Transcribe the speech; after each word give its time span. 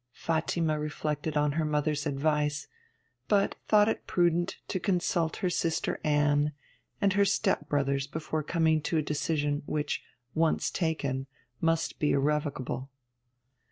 Fatima 0.13 0.79
reflected 0.79 1.37
on 1.37 1.51
her 1.51 1.63
mother's 1.63 2.07
advice, 2.07 2.67
but 3.27 3.53
thought 3.67 3.87
it 3.87 4.07
prudent 4.07 4.57
to 4.67 4.79
consult 4.79 5.35
her 5.35 5.49
sister 5.51 5.99
Anne 6.03 6.53
and 6.99 7.13
her 7.13 7.23
step 7.23 7.69
brothers 7.69 8.07
before 8.07 8.41
coming 8.41 8.81
to 8.81 8.97
a 8.97 9.03
decision 9.03 9.61
which, 9.67 10.01
once 10.33 10.71
taken, 10.71 11.27
must 11.61 11.99
be 11.99 12.13
irrevocable. 12.13 12.89